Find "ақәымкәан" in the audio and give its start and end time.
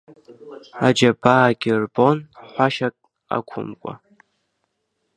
3.35-3.99